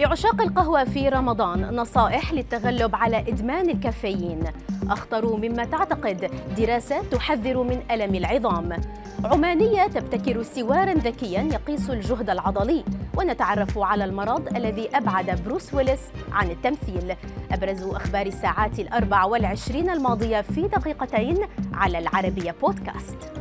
لعشاق 0.00 0.40
القهوة 0.40 0.84
في 0.84 1.08
رمضان 1.08 1.76
نصائح 1.76 2.32
للتغلب 2.32 2.96
على 2.96 3.18
إدمان 3.18 3.70
الكافيين. 3.70 4.44
أخطر 4.90 5.36
مما 5.36 5.64
تعتقد 5.64 6.30
دراسة 6.58 7.02
تحذر 7.02 7.62
من 7.62 7.82
ألم 7.90 8.14
العظام. 8.14 8.80
عمانية 9.24 9.86
تبتكر 9.86 10.42
سوارا 10.42 10.94
ذكيا 10.94 11.40
يقيس 11.40 11.90
الجهد 11.90 12.30
العضلي. 12.30 12.84
ونتعرف 13.16 13.78
على 13.78 14.04
المرض 14.04 14.56
الذي 14.56 14.88
أبعد 14.94 15.40
بروس 15.46 15.74
ويلس 15.74 16.02
عن 16.32 16.50
التمثيل. 16.50 17.16
أبرز 17.52 17.82
أخبار 17.82 18.26
الساعات 18.26 18.78
الأربع 18.78 19.24
والعشرين 19.24 19.90
الماضية 19.90 20.40
في 20.40 20.62
دقيقتين 20.62 21.38
على 21.74 21.98
العربية 21.98 22.54
بودكاست. 22.62 23.32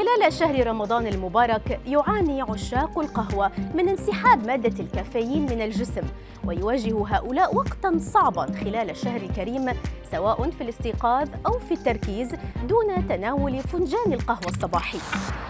خلال 0.00 0.32
شهر 0.32 0.66
رمضان 0.66 1.06
المبارك 1.06 1.80
يعاني 1.86 2.42
عشاق 2.42 2.98
القهوة 2.98 3.50
من 3.74 3.88
انسحاب 3.88 4.46
مادة 4.46 4.84
الكافيين 4.84 5.42
من 5.42 5.62
الجسم 5.62 6.02
ويواجه 6.44 7.04
هؤلاء 7.06 7.56
وقتا 7.56 7.98
صعبا 7.98 8.46
خلال 8.46 8.90
الشهر 8.90 9.20
الكريم 9.20 9.72
سواء 10.12 10.50
في 10.50 10.60
الاستيقاظ 10.60 11.28
أو 11.46 11.58
في 11.58 11.74
التركيز 11.74 12.34
دون 12.68 13.08
تناول 13.08 13.58
فنجان 13.58 14.12
القهوة 14.12 14.48
الصباحي. 14.48 14.98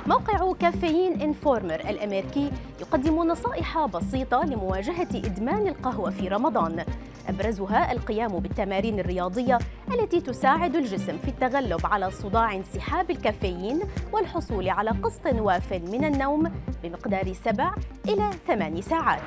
موقع 0.07 0.53
كافيين 0.53 1.21
انفورمر 1.21 1.81
الأمريكي 1.81 2.51
يقدم 2.81 3.17
نصائح 3.23 3.87
بسيطة 3.87 4.45
لمواجهة 4.45 5.09
إدمان 5.15 5.69
القهوة 5.69 6.11
في 6.11 6.29
رمضان. 6.29 6.85
أبرزها 7.29 7.93
القيام 7.93 8.39
بالتمارين 8.39 9.01
الرياضية 9.01 9.59
التي 9.95 10.21
تساعد 10.21 10.77
الجسم 10.77 11.19
في 11.19 11.29
التغلب 11.29 11.87
على 11.87 12.11
صداع 12.11 12.55
انسحاب 12.55 13.11
الكافيين 13.11 13.81
والحصول 14.13 14.69
على 14.69 14.91
قسط 14.91 15.27
واف 15.27 15.73
من 15.73 16.05
النوم 16.05 16.53
بمقدار 16.83 17.33
سبع 17.33 17.75
إلى 18.09 18.31
ثمان 18.47 18.83
ساعات. 18.83 19.23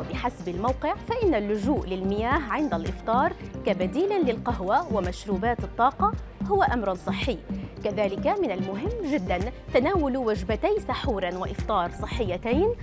وبحسب 0.00 0.48
الموقع 0.48 0.94
فإن 0.94 1.34
اللجوء 1.34 1.86
للمياه 1.86 2.38
عند 2.50 2.74
الإفطار 2.74 3.32
كبديل 3.66 4.26
للقهوة 4.26 4.94
ومشروبات 4.94 5.64
الطاقة 5.64 6.12
هو 6.46 6.62
أمر 6.62 6.94
صحي. 6.94 7.38
كذلك 7.84 8.26
من 8.26 8.50
المهم 8.50 9.12
جدا 9.12 9.38
تناول 9.74 10.16
وجبتي 10.16 10.80
سحور 10.88 11.24
وإفطار 11.24 11.90
صحيتين 12.02 12.74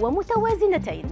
ومتوازنتين. 0.00 1.06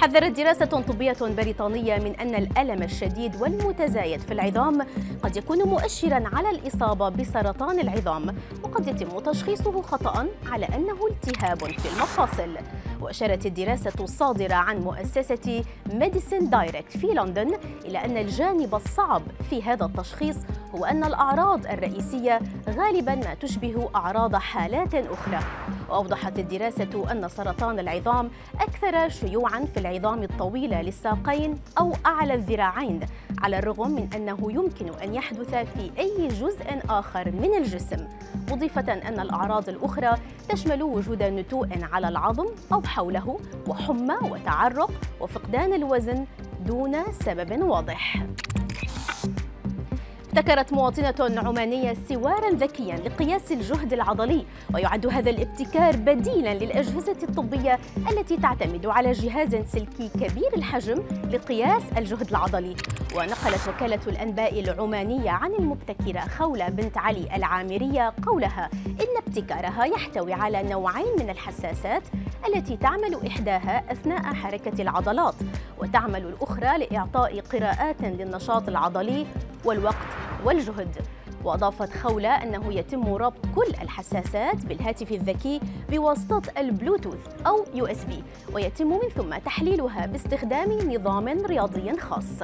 حذرت 0.00 0.36
دراسة 0.40 0.64
طبية 0.64 1.16
بريطانية 1.20 1.96
من 1.98 2.14
أن 2.20 2.34
الألم 2.34 2.82
الشديد 2.82 3.42
والمتزايد 3.42 4.20
في 4.20 4.32
العظام 4.32 4.86
قد 5.22 5.36
يكون 5.36 5.62
مؤشرا 5.62 6.22
على 6.32 6.50
الإصابة 6.50 7.08
بسرطان 7.08 7.80
العظام 7.80 8.36
وقد 8.62 8.88
يتم 8.88 9.18
تشخيصه 9.18 9.82
خطأ 9.82 10.26
على 10.46 10.66
أنه 10.66 11.06
التهاب 11.10 11.58
في 11.58 11.88
المفاصل. 11.96 12.56
وأشارت 13.00 13.46
الدراسة 13.46 13.92
الصادرة 14.00 14.54
عن 14.54 14.78
مؤسسة 14.78 15.64
Medicine 15.92 16.50
Direct 16.50 16.96
في 16.98 17.06
لندن 17.06 17.50
إلى 17.84 18.04
أن 18.04 18.16
الجانب 18.16 18.74
الصعب 18.74 19.22
في 19.50 19.62
هذا 19.62 19.84
التشخيص 19.86 20.36
هو 20.74 20.84
أن 20.84 21.04
الأعراض 21.04 21.66
الرئيسية 21.66 22.40
غالبا 22.68 23.14
ما 23.14 23.34
تشبه 23.34 23.88
أعراض 23.94 24.36
حالات 24.36 24.94
أخرى. 24.94 25.38
وأوضحت 25.88 26.38
الدراسة 26.38 27.12
أن 27.12 27.28
سرطان 27.28 27.78
العظام 27.78 28.30
أكثر 28.60 29.08
شيوعا 29.08 29.64
في 29.64 29.80
العظام 29.80 30.22
الطويلة 30.22 30.82
للساقين 30.82 31.54
أو 31.78 31.92
أعلى 32.06 32.34
الذراعين 32.34 33.00
على 33.38 33.58
الرغم 33.58 33.90
من 33.90 34.08
أنه 34.14 34.52
يمكن 34.52 34.88
أن 35.02 35.14
يحدث 35.14 35.54
في 35.54 35.90
أي 35.98 36.28
جزء 36.28 36.80
آخر 36.90 37.30
من 37.30 37.54
الجسم. 37.54 38.08
مضيفة 38.50 38.92
أن 38.92 39.20
الأعراض 39.20 39.68
الأخرى 39.68 40.14
تشمل 40.48 40.82
وجود 40.82 41.22
نتوء 41.22 41.68
على 41.92 42.08
العظم 42.08 42.46
أو 42.72 42.82
حوله 42.82 43.40
وحمى 43.66 44.16
وتعرق 44.22 44.90
وفقدان 45.20 45.72
الوزن 45.72 46.26
دون 46.66 47.12
سبب 47.12 47.62
واضح. 47.62 48.22
ابتكرت 50.38 50.72
مواطنة 50.72 51.40
عمانية 51.48 51.94
سوارا 52.08 52.50
ذكيا 52.50 52.96
لقياس 52.96 53.52
الجهد 53.52 53.92
العضلي 53.92 54.46
ويعد 54.74 55.06
هذا 55.06 55.30
الابتكار 55.30 55.96
بديلا 55.96 56.54
للأجهزة 56.54 57.16
الطبية 57.22 57.78
التي 58.10 58.36
تعتمد 58.36 58.86
على 58.86 59.12
جهاز 59.12 59.54
سلكي 59.54 60.08
كبير 60.08 60.54
الحجم 60.56 61.02
لقياس 61.32 61.82
الجهد 61.96 62.28
العضلي. 62.28 62.76
ونقلت 63.16 63.68
وكالة 63.68 64.00
الأنباء 64.06 64.60
العمانية 64.60 65.30
عن 65.30 65.54
المبتكرة 65.54 66.20
خولة 66.20 66.68
بنت 66.68 66.98
علي 66.98 67.36
العامرية 67.36 68.12
قولها 68.26 68.70
إن 68.86 69.22
ابتكارها 69.26 69.84
يحتوي 69.84 70.32
على 70.32 70.62
نوعين 70.62 71.18
من 71.18 71.30
الحساسات 71.30 72.02
التي 72.48 72.76
تعمل 72.76 73.26
إحداها 73.26 73.92
أثناء 73.92 74.34
حركة 74.34 74.82
العضلات 74.82 75.34
وتعمل 75.78 76.26
الأخرى 76.26 76.78
لإعطاء 76.78 77.40
قراءات 77.40 78.02
للنشاط 78.02 78.68
العضلي 78.68 79.26
والوقت 79.64 80.17
والجهد. 80.44 80.96
وأضافت 81.44 81.92
خولة 81.92 82.28
أنه 82.28 82.74
يتم 82.74 83.14
ربط 83.14 83.46
كل 83.54 83.70
الحساسات 83.82 84.66
بالهاتف 84.66 85.12
الذكي 85.12 85.60
بواسطة 85.90 86.42
البلوتوث 86.58 87.44
أو 87.46 87.64
USB 87.74 88.22
ويتم 88.52 88.86
من 88.86 89.08
ثم 89.16 89.38
تحليلها 89.38 90.06
باستخدام 90.06 90.92
نظام 90.92 91.28
رياضي 91.28 91.96
خاص. 91.98 92.42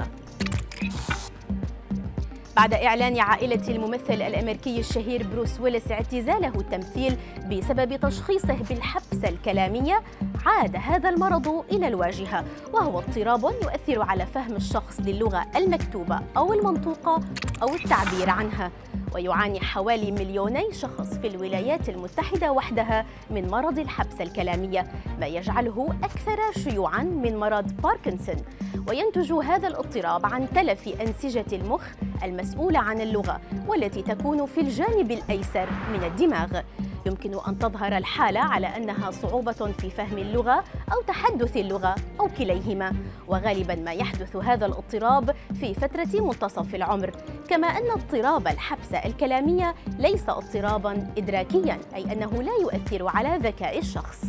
بعد 2.56 2.74
إعلان 2.74 3.20
عائلة 3.20 3.68
الممثل 3.68 4.14
الأمريكي 4.14 4.80
الشهير 4.80 5.26
بروس 5.26 5.60
ويلس 5.60 5.90
اعتزاله 5.90 6.52
التمثيل 6.60 7.16
بسبب 7.50 7.96
تشخيصه 7.96 8.56
بالحبسة 8.70 9.28
الكلامية 9.28 10.02
عاد 10.46 10.76
هذا 10.76 11.08
المرض 11.08 11.64
إلى 11.72 11.88
الواجهة 11.88 12.44
وهو 12.72 12.98
اضطراب 12.98 13.44
يؤثر 13.44 14.02
على 14.02 14.26
فهم 14.26 14.56
الشخص 14.56 15.00
للغة 15.00 15.46
المكتوبة 15.56 16.20
أو 16.36 16.52
المنطوقة 16.52 17.20
أو 17.62 17.74
التعبير 17.74 18.30
عنها. 18.30 18.70
ويعاني 19.14 19.60
حوالي 19.60 20.12
مليوني 20.12 20.72
شخص 20.72 21.14
في 21.14 21.26
الولايات 21.26 21.88
المتحدة 21.88 22.52
وحدها 22.52 23.06
من 23.30 23.48
مرض 23.48 23.78
الحبسة 23.78 24.24
الكلامية 24.24 24.86
ما 25.20 25.26
يجعله 25.26 25.94
أكثر 26.02 26.38
شيوعا 26.64 27.02
من 27.02 27.36
مرض 27.36 27.72
باركنسون. 27.82 28.36
وينتج 28.88 29.32
هذا 29.32 29.68
الاضطراب 29.68 30.26
عن 30.26 30.48
تلف 30.54 30.88
أنسجة 31.00 31.44
المخ 31.52 31.82
المسؤولة 32.24 32.78
عن 32.78 33.00
اللغة 33.00 33.40
والتي 33.66 34.02
تكون 34.02 34.46
في 34.46 34.60
الجانب 34.60 35.10
الأيسر 35.10 35.68
من 35.92 36.04
الدماغ. 36.04 36.60
يمكن 37.06 37.38
أن 37.48 37.58
تظهر 37.58 37.96
الحالة 37.96 38.40
على 38.40 38.66
أنها 38.66 39.10
صعوبة 39.10 39.72
في 39.78 39.90
فهم 39.90 40.18
اللغة 40.18 40.64
أو 40.92 41.02
تحدث 41.06 41.56
اللغة 41.56 41.94
أو 42.20 42.28
كليهما. 42.28 42.92
وغالبا 43.28 43.74
ما 43.74 43.92
يحدث 43.92 44.36
هذا 44.36 44.66
الاضطراب 44.66 45.34
في 45.60 45.74
فترة 45.74 46.20
منتصف 46.20 46.74
العمر. 46.74 47.10
كما 47.48 47.66
أن 47.66 47.90
اضطراب 47.90 48.46
الحبسة 48.46 48.98
الكلامية 48.98 49.74
ليس 49.98 50.28
اضطرابا 50.28 51.06
إدراكيا 51.18 51.80
أي 51.94 52.12
أنه 52.12 52.42
لا 52.42 52.52
يؤثر 52.62 53.08
على 53.08 53.38
ذكاء 53.42 53.78
الشخص. 53.78 54.24